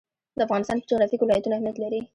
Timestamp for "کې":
1.17-1.23